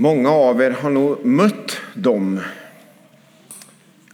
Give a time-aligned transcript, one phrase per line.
[0.00, 2.40] Många av er har nog mött dem.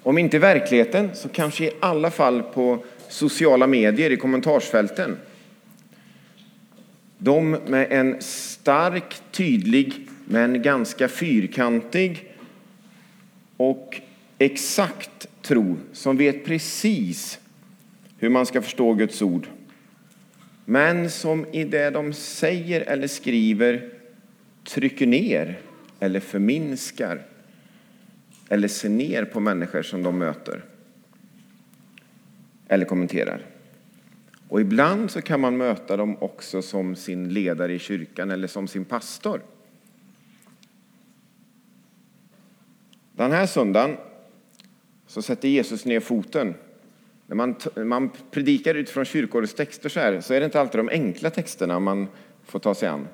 [0.02, 5.16] Om inte i verkligheten så kanske i alla fall på sociala medier i kommentarsfälten.
[7.18, 12.34] De med en stark, tydlig men ganska fyrkantig
[13.56, 14.00] och
[14.38, 17.38] exakt tro som vet precis
[18.18, 19.46] hur man ska förstå Guds ord
[20.64, 23.90] men som i det de säger eller skriver
[24.64, 25.60] trycker ner
[26.06, 27.22] eller förminskar
[28.48, 30.64] eller ser ner på människor som de möter
[32.68, 33.42] eller kommenterar.
[34.48, 38.68] Och ibland så kan man möta dem också som sin ledare i kyrkan eller som
[38.68, 39.42] sin pastor.
[43.12, 43.96] Den här söndagen
[45.06, 46.54] så sätter Jesus ner foten.
[47.26, 50.88] När man, man predikar utifrån kyrkårets texter så, här, så är det inte alltid de
[50.88, 52.06] enkla texterna man
[52.44, 53.08] får ta sig an.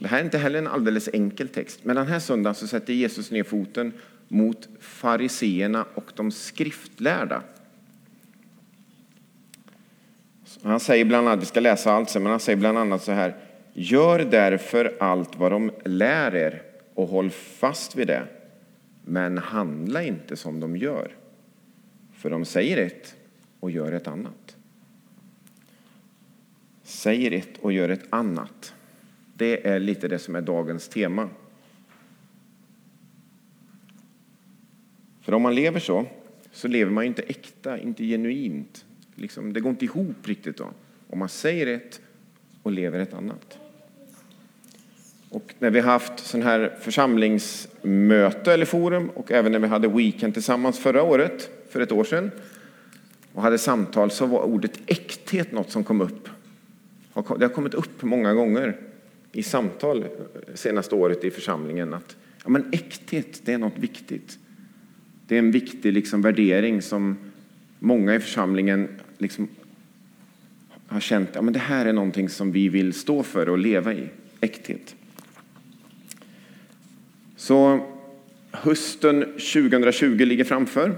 [0.00, 2.92] Det här är inte heller en alldeles enkel text, men den här söndagen så sätter
[2.92, 3.92] Jesus ner foten
[4.28, 7.42] mot fariseerna och de skriftlärda.
[10.62, 13.12] Han säger bland annat, vi ska läsa allt sen, men han säger bland annat så
[13.12, 13.36] här.
[13.72, 16.62] Gör därför allt vad de lär er
[16.94, 18.22] och håll fast vid det.
[19.04, 21.16] Men handla inte som de gör.
[22.12, 23.16] För de säger ett
[23.60, 24.56] och gör ett annat.
[26.82, 28.74] Säger ett och gör ett annat.
[29.40, 31.28] Det är lite det som är dagens tema.
[35.20, 36.06] För om man lever så,
[36.52, 38.84] så lever man ju inte äkta, inte genuint.
[39.14, 40.70] Liksom, det går inte ihop riktigt då.
[41.08, 42.00] Om man säger ett
[42.62, 43.58] och lever ett annat.
[45.30, 50.34] Och när vi haft sån här församlingsmöte eller forum och även när vi hade weekend
[50.34, 52.30] tillsammans förra året, för ett år sedan,
[53.32, 56.28] och hade samtal så var ordet äkthet något som kom upp.
[57.14, 58.89] Det har kommit upp många gånger
[59.32, 60.04] i samtal
[60.54, 64.38] senaste året i församlingen att ja, men äkthet, det är något viktigt.
[65.26, 67.16] Det är en viktig liksom, värdering som
[67.78, 68.88] många i församlingen
[69.18, 69.48] liksom,
[70.86, 73.94] har känt att ja, det här är någonting som vi vill stå för och leva
[73.94, 74.08] i.
[74.40, 74.94] Äkthet.
[77.36, 77.86] Så
[78.50, 80.96] hösten 2020 ligger framför.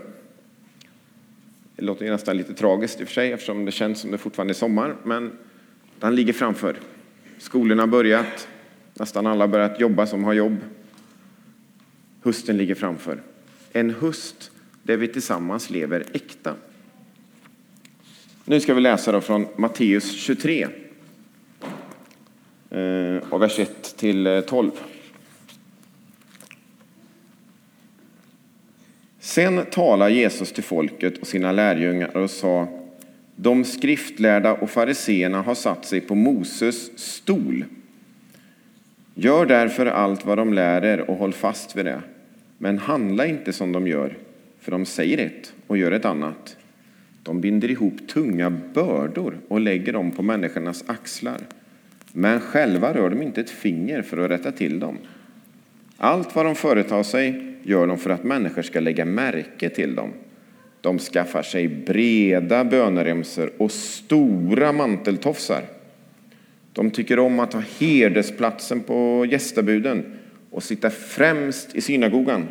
[1.76, 4.52] Det låter nästan lite tragiskt i och för sig eftersom det känns som det fortfarande
[4.52, 5.32] är sommar, men
[5.98, 6.76] den ligger framför.
[7.42, 8.48] Skolorna har börjat,
[8.94, 10.56] nästan alla har börjat jobba som har jobb.
[12.22, 13.22] Hösten ligger framför.
[13.72, 14.50] En höst
[14.82, 16.54] där vi tillsammans lever äkta.
[18.44, 20.68] Nu ska vi läsa då från Matteus 23,
[22.70, 24.70] eh, och vers 1 till eh, 12.
[29.20, 32.81] Sen talade Jesus till folket och sina lärjungar och sa
[33.36, 37.64] de skriftlärda och fariseerna har satt sig på Moses stol.
[39.14, 42.00] Gör därför allt vad de lär er och håll fast vid det.
[42.58, 44.16] Men handla inte som de gör,
[44.60, 46.56] för de säger ett och gör ett annat.
[47.22, 51.38] De binder ihop tunga bördor och lägger dem på människornas axlar.
[52.12, 54.98] Men själva rör de inte ett finger för att rätta till dem.
[55.96, 60.10] Allt vad de företar sig gör de för att människor ska lägga märke till dem.
[60.82, 65.62] De skaffar sig breda böneremsor och stora manteltofsar.
[66.72, 70.04] De tycker om att ha herdesplatsen på gästabuden
[70.50, 72.48] och sitta främst i synagogan.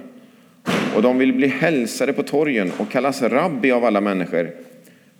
[0.96, 4.52] Och de vill bli hälsade på torgen och kallas rabbi av alla människor.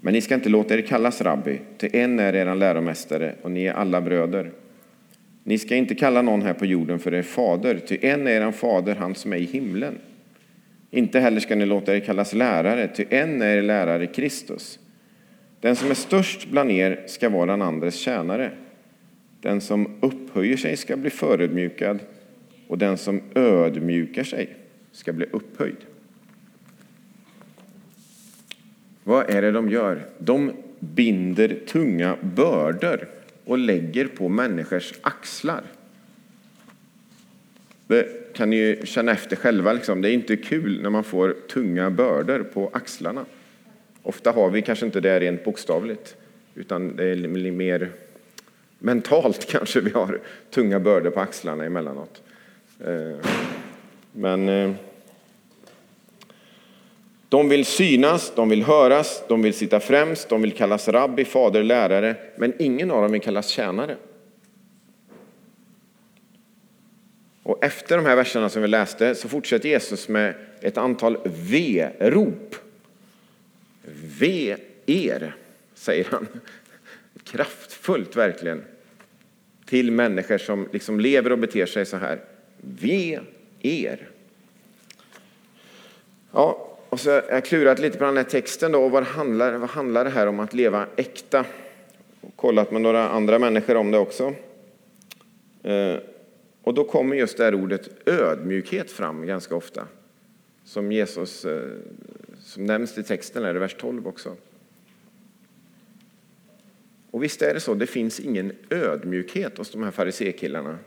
[0.02, 3.66] Men ni ska inte låta er kallas rabbi, till en är er läromästare och ni
[3.66, 4.52] är alla bröder.
[5.44, 8.52] Ni ska inte kalla någon här på jorden för er fader, ty en är er
[8.52, 9.98] fader, han som är i himlen.
[10.92, 14.80] Inte heller ska ni låta er kallas lärare, ty en är er lärare, Kristus.
[15.60, 18.52] Den som är störst bland er ska vara den andres tjänare.
[19.42, 22.00] Den som upphöjer sig ska bli förödmjukad
[22.68, 24.56] och den som ödmjukar sig
[24.92, 25.78] ska bli upphöjd.
[29.04, 30.06] Vad är det de gör?
[30.18, 33.08] De binder tunga bördor
[33.46, 35.64] och lägger på människors axlar.
[37.88, 39.74] Det kan ni känna efter själva.
[39.74, 40.02] Liksom.
[40.02, 43.26] Det är inte kul när man får tunga bördor på axlarna.
[44.04, 46.16] Ofta har vi kanske inte det rent bokstavligt,
[46.56, 47.90] utan det är mer
[48.80, 50.20] mentalt kanske vi har
[50.50, 52.22] tunga bördor på axlarna emellanåt.
[52.86, 53.30] Eh,
[54.14, 54.72] men eh,
[57.30, 61.64] de vill synas, de vill höras, de vill sitta främst, de vill kallas rabbi, fader,
[61.64, 63.96] lärare, men ingen av dem vill kallas tjänare.
[67.52, 72.56] Och efter de här verserna som vi läste så fortsätter Jesus med ett antal V-rop.
[74.20, 75.36] Ve er,
[75.74, 76.28] säger han.
[77.24, 78.64] Kraftfullt verkligen.
[79.66, 82.20] Till människor som liksom lever och beter sig så här.
[82.58, 83.20] ve
[83.62, 84.10] er.
[86.32, 89.54] Ja, och så har jag klurat lite på den här texten då, och vad handlar,
[89.54, 91.46] vad handlar det här om att leva äkta?
[92.22, 94.34] Och kollat med några andra människor om det också.
[95.64, 95.96] Eh,
[96.62, 99.88] och då kommer just det här ordet ödmjukhet fram ganska ofta.
[100.64, 101.70] Som Jesus, eh,
[102.40, 104.36] som nämns i texten, i vers 12 också.
[107.12, 110.78] Och visst är det så, det finns ingen ödmjukhet hos de här farisekillarna.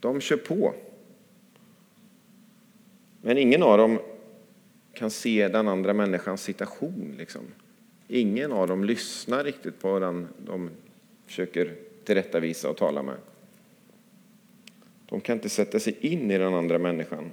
[0.00, 0.74] De kör på.
[3.22, 3.98] Men ingen av dem
[4.92, 7.14] kan se den andra människans situation.
[7.18, 7.42] Liksom.
[8.08, 10.70] Ingen av dem lyssnar riktigt på den de
[11.26, 11.74] försöker
[12.04, 13.16] tillrättavisa och tala med.
[15.08, 17.30] De kan inte sätta sig in i den andra människan.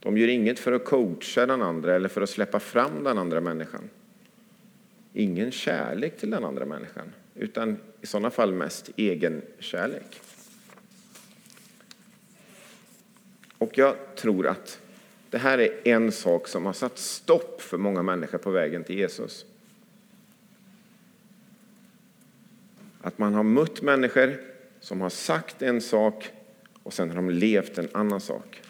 [0.00, 3.40] De gör inget för att coacha den andra eller för att släppa fram den andra
[3.40, 3.90] människan.
[5.12, 10.20] Ingen kärlek till den andra människan, utan i sådana fall mest egen kärlek.
[13.58, 14.80] Och jag tror att
[15.30, 18.98] det här är en sak som har satt stopp för många människor på vägen till
[18.98, 19.46] Jesus.
[23.00, 24.40] Att man har mött människor
[24.80, 26.30] som har sagt en sak
[26.86, 28.62] och sen har de levt en annan sak.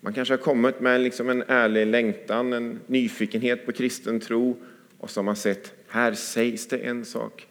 [0.00, 4.56] Man kanske har kommit med liksom en ärlig längtan, en nyfikenhet på kristen tro
[4.98, 7.46] och så har man sett, här sägs det en sak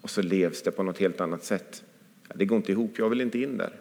[0.00, 1.84] och så levs det på något helt annat sätt.
[2.34, 3.72] Det går inte ihop, jag vill inte in där.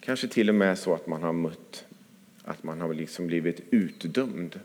[0.00, 1.84] Kanske till och med så att man har mött
[2.42, 4.60] att man har liksom blivit utdömd.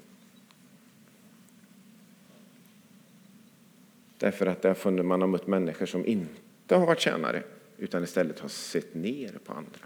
[4.20, 7.44] Därför att där man har mött människor som inte har varit tjänare
[7.78, 9.80] utan istället har sett ner på andra.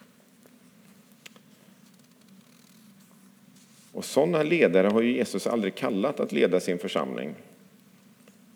[3.92, 7.36] Och sådana ledare har ju Jesus aldrig kallat att leda sin församling.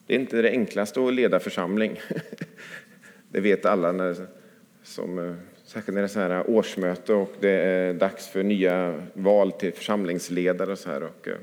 [0.06, 2.00] Det är inte det enklaste att leda församling.
[3.30, 4.28] Det vet alla när,
[4.84, 5.36] som eh,
[5.68, 9.74] Särskilt när det är så här årsmöte och det är dags för nya val till
[9.74, 11.04] församlingsledare och så här.
[11.04, 11.38] Och eh,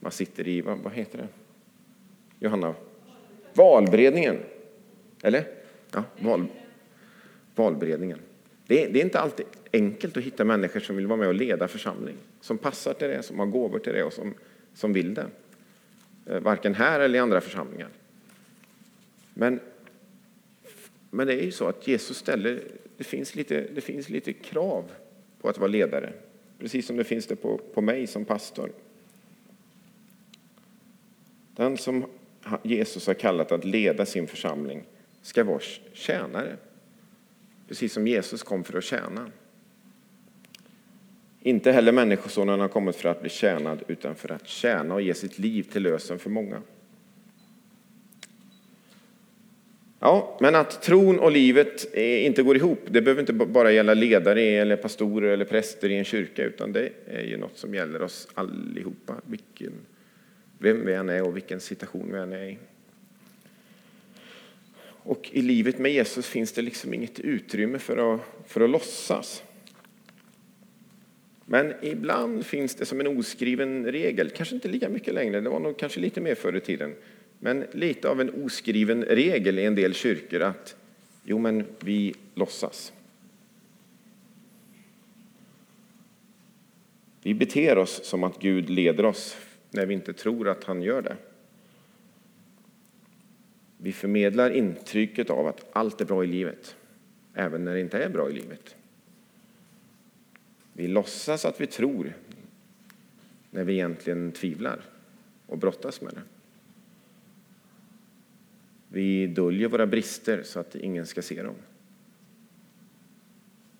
[0.00, 1.28] man sitter i, vad, vad heter det?
[2.38, 2.74] Johanna?
[3.58, 4.36] Valberedningen.
[5.22, 5.44] Eller?
[5.90, 6.46] Ja, val,
[7.54, 8.18] valberedningen.
[8.66, 11.34] Det är, det är inte alltid enkelt att hitta människor som vill vara med och
[11.34, 12.16] leda församling.
[12.40, 14.34] Som passar till det, som har gåvor till det och som,
[14.74, 15.26] som vill det.
[16.26, 17.88] Eh, varken här eller i andra församlingar.
[19.34, 19.60] Men,
[21.10, 22.62] men det är ju så att Jesus ställer
[22.96, 24.84] det finns lite, det finns lite krav
[25.40, 26.12] på att vara ledare.
[26.58, 28.72] Precis som det finns det på, på mig som pastor.
[31.56, 32.06] Den som
[32.62, 34.84] Jesus har kallat att leda sin församling
[35.22, 35.60] ska vara
[35.92, 36.56] tjänare.
[37.68, 39.30] Precis som Jesus kom för att tjäna.
[41.42, 45.14] Inte heller Människosonen har kommit för att bli tjänad utan för att tjäna och ge
[45.14, 46.62] sitt liv till lösen för många.
[50.00, 53.94] Ja, men att tron och livet eh, inte går ihop, det behöver inte bara gälla
[53.94, 58.02] ledare eller pastorer eller präster i en kyrka, utan det är ju något som gäller
[58.02, 59.72] oss allihopa, vilken,
[60.58, 62.58] vem vi än är och vilken situation vi än är i.
[65.08, 69.42] Och i livet med Jesus finns det liksom inget utrymme för att, för att låtsas.
[71.44, 75.60] Men ibland finns det som en oskriven regel, kanske inte lika mycket längre, det var
[75.60, 76.94] nog kanske lite mer förr i tiden,
[77.38, 80.76] men lite av en oskriven regel i en del kyrkor att
[81.24, 82.92] jo, men vi låtsas.
[87.22, 89.36] Vi beter oss som att Gud leder oss
[89.70, 91.16] när vi inte tror att han gör det.
[93.76, 96.76] Vi förmedlar intrycket av att allt är bra i livet,
[97.34, 98.76] även när det inte är bra i livet.
[100.72, 102.12] Vi låtsas att vi tror
[103.50, 104.80] när vi egentligen tvivlar
[105.46, 106.22] och brottas med det.
[108.88, 111.54] Vi döljer våra brister så att ingen ska se dem.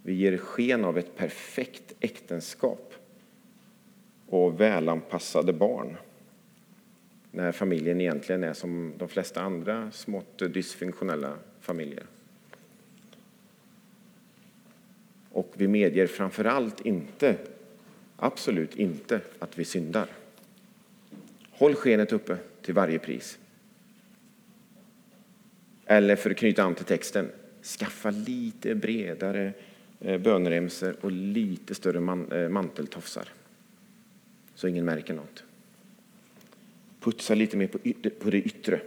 [0.03, 2.95] Vi ger sken av ett perfekt äktenskap
[4.29, 5.97] och välanpassade barn
[7.31, 12.07] när familjen egentligen är som de flesta andra smått dysfunktionella familjer.
[15.31, 17.37] Och vi medger framför allt inte,
[18.17, 20.07] absolut inte, att vi syndar.
[21.51, 23.39] Håll skenet uppe till varje pris.
[25.87, 27.31] Eller för att knyta an till texten,
[27.79, 29.53] skaffa lite bredare
[30.01, 33.29] eh, böneremsor och lite större man, eh, manteltofsar
[34.59, 35.45] så ingen märker något.
[37.01, 37.67] Putsa lite mer
[38.19, 38.81] på det yttre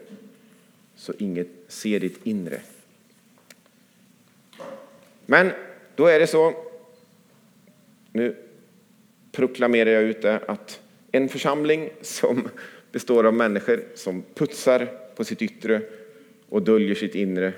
[0.96, 2.62] så ingen ser ditt inre.
[5.26, 5.52] Men
[5.96, 6.54] då är det så,
[8.12, 8.36] nu
[9.32, 12.50] proklamerar jag ut det, att en församling som
[12.92, 14.86] består av människor som putsar
[15.16, 15.82] på sitt yttre
[16.50, 17.54] och döljer sitt inre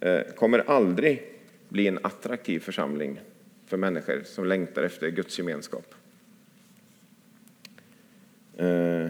[0.00, 1.22] eh, kommer aldrig
[1.68, 3.20] bli en attraktiv församling
[3.66, 5.94] för människor som längtar efter Guds gemenskap.
[8.56, 9.08] Eh,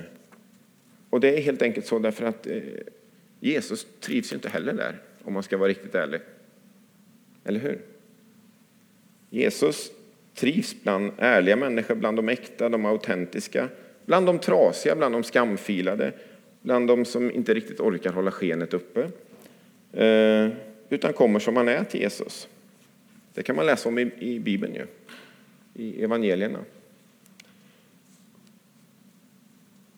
[1.10, 2.62] och det är helt enkelt så därför att eh,
[3.40, 6.20] Jesus trivs ju inte heller där, om man ska vara riktigt ärlig.
[7.44, 7.80] Eller hur?
[9.30, 9.90] Jesus
[10.34, 13.68] trivs bland ärliga människor, bland de äkta, de autentiska,
[14.06, 16.12] bland de trasiga, bland de skamfilade,
[16.62, 19.10] bland de som inte riktigt orkar hålla skenet uppe,
[19.92, 20.48] eh,
[20.88, 22.48] utan kommer som man är till Jesus.
[23.34, 24.86] Det kan man läsa om i Bibeln, ju,
[25.74, 26.58] i evangelierna.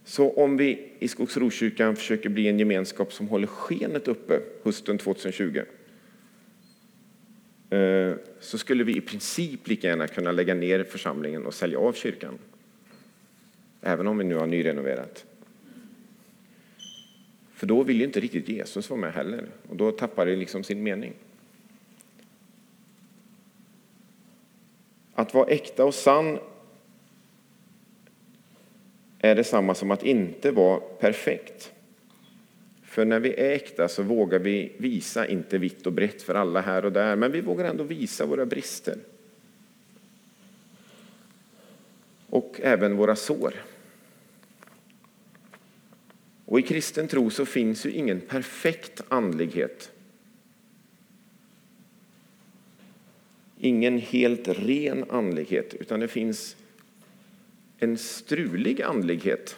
[0.06, 5.62] Så om vi i Skogsrokyrkan försöker bli en gemenskap som håller skenet uppe hösten 2020
[7.70, 11.92] eh, så skulle vi i princip lika gärna kunna lägga ner församlingen och sälja av
[11.92, 12.38] kyrkan.
[13.82, 15.24] Även om vi nu har nyrenoverat.
[17.52, 20.64] För då vill ju inte riktigt Jesus vara med heller och då tappar det liksom
[20.64, 21.12] sin mening.
[25.14, 26.38] Att vara äkta och sann
[29.26, 31.72] är detsamma som att inte vara perfekt.
[32.82, 36.60] För när vi är äkta så vågar vi visa, inte vitt och brett för alla
[36.60, 38.98] här och där, men vi vågar ändå visa våra brister.
[42.26, 43.54] Och även våra sår.
[46.44, 49.90] Och i kristen tro så finns ju ingen perfekt andlighet.
[53.58, 56.56] Ingen helt ren andlighet, utan det finns
[57.78, 59.56] en strulig andlighet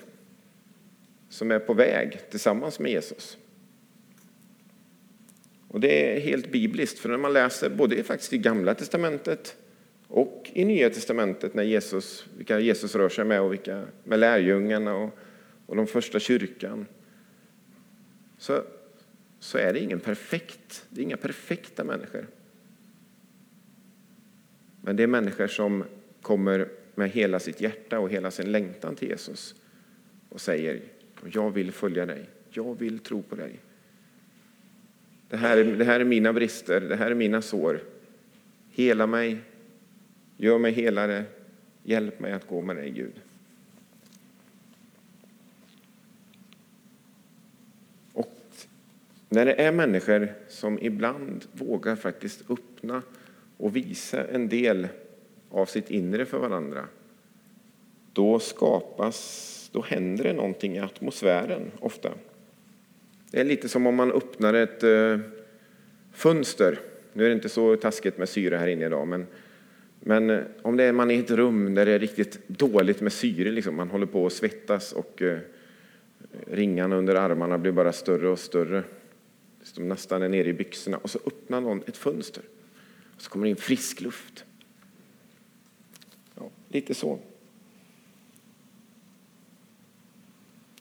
[1.28, 3.38] som är på väg tillsammans med Jesus.
[5.68, 9.56] Och Det är helt bibliskt, för när man läser både faktiskt i Gamla testamentet
[10.08, 14.94] och i Nya testamentet, när Jesus, vilka Jesus rör sig med och vilka, med lärjungarna
[14.96, 15.18] och,
[15.66, 16.86] och de första kyrkan,
[18.38, 18.62] så,
[19.38, 22.26] så är det ingen perfekt, det är inga perfekta människor.
[24.82, 25.84] Men det är människor som
[26.22, 29.54] kommer med hela sitt hjärta och hela sin längtan till Jesus
[30.28, 30.80] och säger
[31.32, 33.60] jag vill följa dig, jag vill tro på dig.
[35.28, 37.80] Det här, är, det här är mina brister, det här är mina sår.
[38.70, 39.38] Hela mig,
[40.36, 41.24] gör mig helare,
[41.82, 43.20] hjälp mig att gå med dig Gud.
[48.12, 48.36] Och
[49.28, 53.02] när det är människor som ibland vågar faktiskt öppna
[53.56, 54.88] och visa en del
[55.50, 56.84] av sitt inre för varandra,
[58.12, 62.10] då skapas, då händer det någonting i atmosfären ofta.
[63.30, 65.18] Det är lite som om man öppnar ett eh,
[66.12, 66.78] fönster.
[67.12, 69.26] Nu är det inte så taskigt med syre här inne idag, men,
[70.00, 73.00] men eh, om det är, man är i ett rum där det är riktigt dåligt
[73.00, 75.38] med syre, liksom, man håller på att svettas och eh,
[76.46, 78.82] ringarna under armarna blir bara större och större.
[79.76, 82.42] De nästan är nere i byxorna och så öppnar någon ett fönster.
[83.16, 84.44] Och så kommer det in frisk luft.
[86.68, 87.18] Lite så.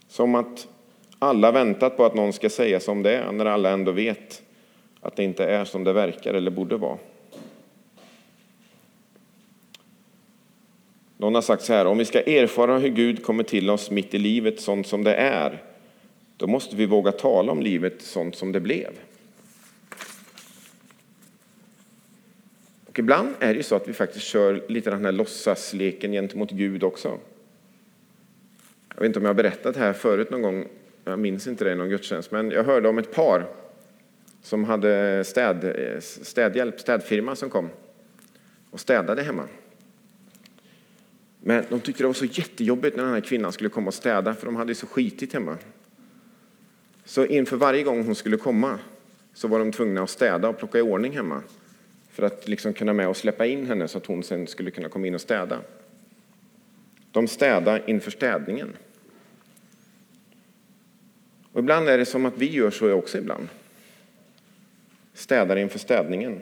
[0.07, 0.67] Som att
[1.19, 4.41] alla väntat på att någon ska säga som det är, när alla ändå vet
[5.01, 6.97] att det inte är som det verkar eller borde vara.
[11.17, 14.13] Någon har sagt så här, om vi ska erfara hur Gud kommer till oss mitt
[14.13, 15.63] i livet sånt som det är,
[16.37, 18.91] då måste vi våga tala om livet sånt som det blev.
[22.97, 26.51] Och ibland är det ju så att vi faktiskt kör lite den här låtsasleken gentemot
[26.51, 27.19] Gud också.
[28.95, 30.67] Jag vet inte om jag har berättat det här förut någon gång,
[31.03, 33.47] jag minns inte det i någon gudstjänst, men jag hörde om ett par
[34.41, 37.69] som hade städ, städhjälp, städfirma som kom
[38.71, 39.43] och städade hemma.
[41.39, 44.35] Men de tyckte det var så jättejobbigt när den här kvinnan skulle komma och städa,
[44.35, 45.57] för de hade så skitigt hemma.
[47.05, 48.79] Så inför varje gång hon skulle komma
[49.33, 51.41] så var de tvungna att städa och plocka i ordning hemma
[52.17, 54.89] för att liksom kunna med och släppa in henne så att hon sen skulle kunna
[54.89, 55.61] komma in och städa.
[57.11, 58.75] De städa inför städningen.
[61.51, 63.47] Och ibland är det som att vi gör så också ibland.
[65.13, 66.41] Städar inför städningen.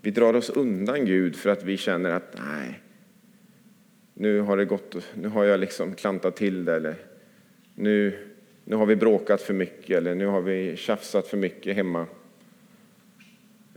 [0.00, 2.80] Vi drar oss undan Gud för att vi känner att nej,
[4.14, 6.94] nu har det gått, nu har jag liksom klantat till det eller
[7.74, 8.28] nu,
[8.64, 12.06] nu har vi bråkat för mycket eller nu har vi tjafsat för mycket hemma.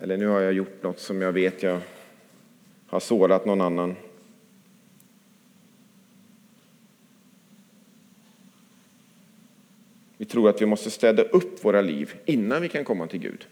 [0.03, 1.81] Eller nu har jag gjort något som jag vet jag
[2.87, 3.95] har sårat någon annan.
[10.17, 13.47] Vi tror att vi måste städa upp våra liv innan vi kan komma till Gud.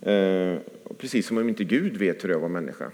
[0.00, 0.58] Eh,
[0.98, 2.90] precis som om inte Gud vet hur det är att vara människa.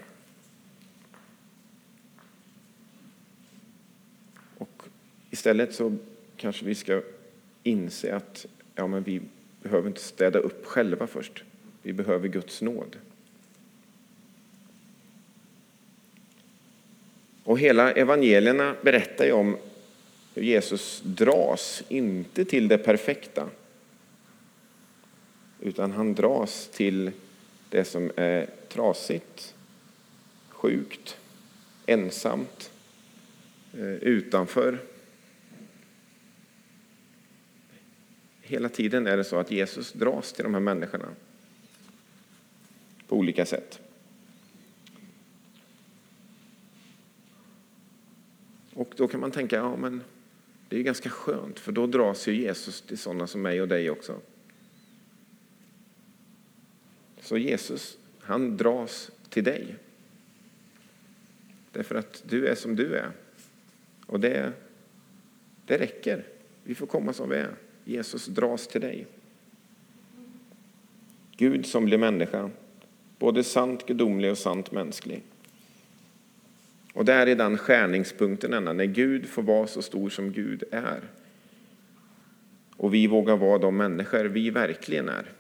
[4.59, 4.83] Och
[5.31, 5.97] Istället så
[6.37, 7.03] kanske vi ska
[7.63, 9.21] inse att ja, men vi
[9.63, 11.46] behöver inte städa upp själva först.
[11.87, 12.97] Vi behöver Guds nåd.
[17.45, 19.57] Och hela evangelierna berättar ju om
[20.35, 23.49] hur Jesus dras, inte till det perfekta,
[25.61, 27.11] utan han dras till
[27.71, 29.55] det som är trasigt,
[30.49, 31.19] sjukt,
[31.87, 32.71] ensamt,
[33.75, 34.79] eh, utanför.
[38.43, 41.09] Hela tiden är det så att Jesus dras till de här människorna
[43.09, 43.81] på olika sätt.
[48.75, 50.03] Och då kan man tänka, ja men
[50.69, 53.91] det är ganska skönt för då dras ju Jesus till sådana som mig och dig
[53.91, 54.21] också.
[57.21, 59.77] Så Jesus, han dras till dig.
[61.73, 63.11] Därför att du är som du är.
[64.07, 64.53] Och det,
[65.67, 66.25] det räcker.
[66.65, 67.55] Vi får komma som vi är.
[67.85, 69.07] Jesus dras till dig.
[71.37, 72.51] Gud som blir människa,
[73.19, 75.23] både sant gudomlig och sant mänsklig.
[76.93, 81.01] Och där är den skärningspunkten ända, när Gud får vara så stor som Gud är.
[82.77, 85.33] Och vi vågar vara de människor vi verkligen är.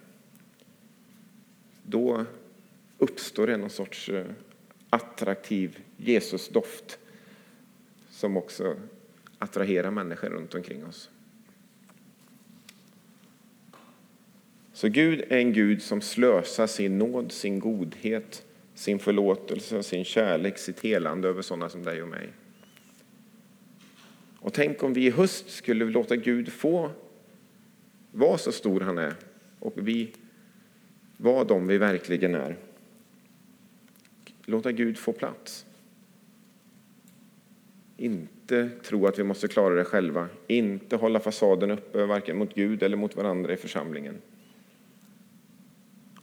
[1.82, 2.24] Då
[2.98, 4.26] uppstår det någon sorts eh,
[4.90, 6.98] attraktiv Jesusdoft
[8.10, 8.76] som också
[9.38, 11.10] attraherar människor runt omkring oss.
[14.76, 20.58] Så Gud är en Gud som slösar sin nåd, sin godhet, sin förlåtelse, sin kärlek,
[20.58, 22.28] sitt helande över sådana som dig och mig.
[24.38, 26.90] Och tänk om vi i höst skulle låta Gud få
[28.12, 29.14] vara så stor han är
[29.58, 30.12] och vi
[31.16, 32.56] vara de vi verkligen är.
[34.44, 35.66] Låta Gud få plats.
[37.96, 40.28] Inte tro att vi måste klara det själva.
[40.46, 44.14] Inte hålla fasaden uppe, varken mot Gud eller mot varandra i församlingen.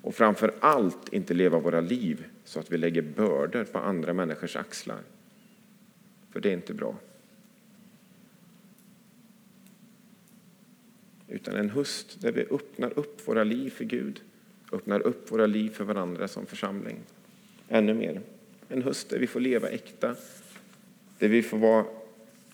[0.03, 4.55] Och framför allt inte leva våra liv så att vi lägger bördor på andra människors
[4.55, 4.99] axlar.
[6.31, 6.95] För det är inte bra.
[11.27, 14.21] Utan en höst där vi öppnar upp våra liv för Gud,
[14.71, 16.97] öppnar upp våra liv för varandra som församling.
[17.69, 18.21] Ännu mer.
[18.69, 20.15] En höst där vi får leva äkta,
[21.19, 21.85] där vi får vara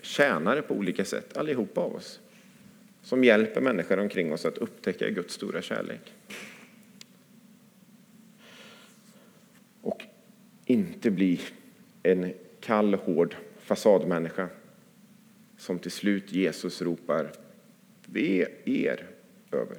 [0.02, 2.20] tjänare på olika sätt, allihopa av oss.
[3.02, 6.14] Som hjälper människor omkring oss att upptäcka Guds stora kärlek.
[10.70, 11.40] Inte bli
[12.04, 14.50] en kall, hård fasadmänniska
[15.58, 17.32] som till slut Jesus ropar
[18.06, 19.08] ve er
[19.52, 19.78] över.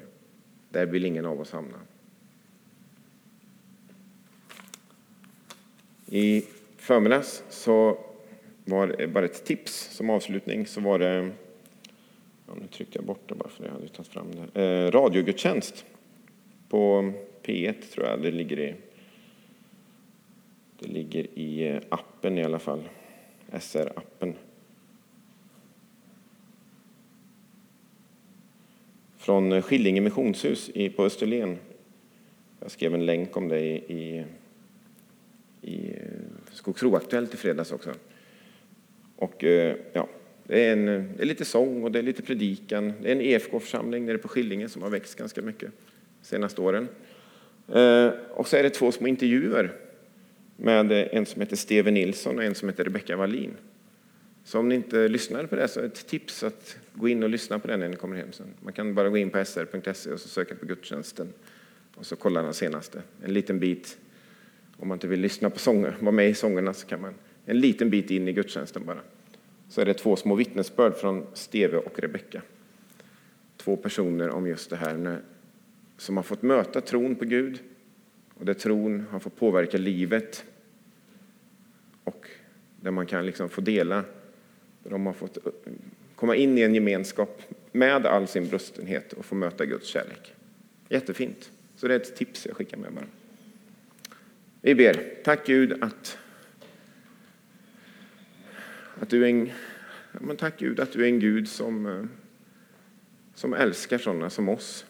[0.71, 1.79] Där vill ingen av oss hamna.
[6.07, 6.45] I
[6.77, 7.99] förmiddags så
[8.65, 10.67] var det bara ett tips som avslutning.
[10.67, 11.31] Så var det,
[12.47, 14.63] ja, nu tryckte jag bort det bara för jag hade tagit fram det.
[14.63, 15.85] Eh, radiogudstjänst
[16.69, 18.75] på P1 tror jag det ligger i.
[20.81, 22.89] Det ligger i eh, appen i alla fall,
[23.53, 24.35] SR-appen.
[29.17, 31.59] Från eh, Skillinge missionshus på Österlen.
[32.61, 34.25] Jag skrev en länk om det i,
[35.63, 37.91] i eh, Skogsro-aktuellt i fredags också.
[39.17, 39.45] Och
[39.93, 40.09] ja,
[40.45, 42.93] det är, en, det är lite sång och det är lite predikan.
[43.03, 45.71] Det är en EFK-församling nere på Skillinge som har växt ganska mycket
[46.21, 46.89] de senaste åren.
[48.31, 49.73] Och så är det två små intervjuer
[50.61, 53.57] med en som heter Steven Nilsson och en som heter Rebecka Wallin.
[54.45, 57.29] Så om ni inte lyssnade på det så är ett tips att gå in och
[57.29, 58.47] lyssna på den när ni kommer hem sen.
[58.61, 61.33] Man kan bara gå in på sr.se och så söka på gudstjänsten
[61.95, 63.03] och så kolla den senaste.
[63.25, 63.99] En liten bit
[64.77, 67.15] om man inte vill lyssna på sånger, vara med i sångerna så kan man
[67.47, 69.01] en liten bit in i gudstjänsten bara.
[69.69, 72.43] Så är det två små vittnesbörd från Steve och Rebecka.
[73.57, 75.19] Två personer om just det här
[75.97, 77.59] som har fått möta tron på Gud
[78.35, 80.45] och där tron har fått påverka livet
[82.11, 82.27] och
[82.81, 84.05] där man kan liksom få dela,
[84.83, 85.53] där de har fått eh,
[86.15, 87.43] komma in i en gemenskap
[87.73, 90.35] med all sin brustenhet och få möta Guds kärlek.
[90.89, 91.51] Jättefint.
[91.77, 93.05] Så det är ett tips jag skickar med bara.
[94.61, 95.15] Vi ber.
[95.25, 96.19] Tack Gud att,
[99.01, 99.51] att du är en,
[100.13, 102.05] men tack Gud att du är en Gud som, eh,
[103.35, 104.87] som älskar sådana som oss.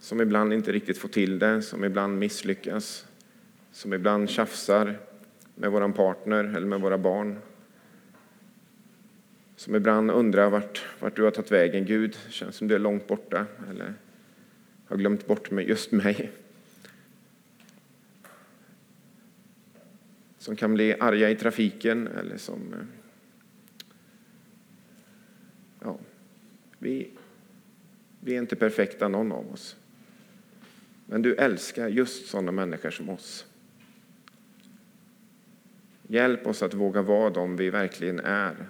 [0.00, 3.07] Som ibland inte riktigt får till det, som ibland misslyckas,
[3.78, 4.98] som ibland tjafsar
[5.54, 7.38] med vår partner eller med våra barn.
[9.56, 11.84] Som ibland undrar vart, vart du har tagit vägen.
[11.84, 13.94] Gud, känns som du är långt borta eller
[14.86, 16.32] har glömt bort mig, just mig.
[20.38, 22.86] som kan bli arga i trafiken eller som eh,
[25.80, 25.98] ja,
[26.78, 27.10] vi,
[28.20, 29.76] vi är inte perfekta någon av oss.
[31.06, 33.47] Men du älskar just sådana människor som oss.
[36.10, 38.66] Hjälp oss att våga vara de vi verkligen är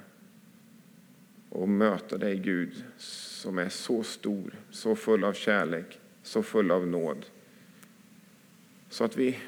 [1.48, 6.86] och möta dig, Gud, som är så stor, så full av kärlek, så full av
[6.86, 7.26] nåd.
[8.88, 9.38] Så att vi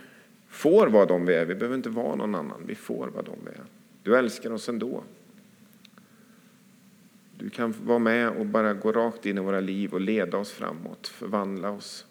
[0.49, 1.45] får vara de vi är.
[1.45, 2.63] Vi behöver inte vara någon annan.
[2.67, 3.65] Vi får vara de vi är.
[4.03, 5.03] Du älskar oss ändå.
[7.39, 10.51] Du kan vara med och bara gå rakt in i våra liv och leda oss
[10.51, 12.07] framåt, förvandla oss,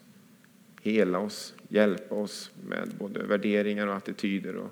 [0.82, 4.70] hela oss, hjälpa oss med både värderingar och attityder och,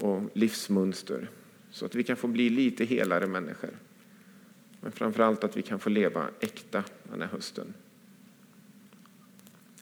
[0.00, 1.30] och livsmönster.
[1.70, 3.70] Så att vi kan få bli lite helare människor.
[4.80, 7.74] Men framför allt att vi kan få leva äkta den här hösten.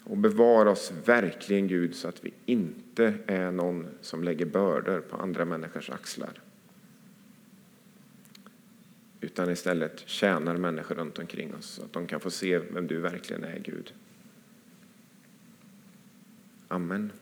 [0.05, 5.17] Och bevara oss verkligen, Gud, så att vi inte är någon som lägger bördor på
[5.17, 6.43] andra människors axlar.
[9.21, 13.01] Utan istället tjänar människor runt omkring oss så att de kan få se vem du
[13.01, 13.95] verkligen är, Gud.
[16.69, 17.13] Amen.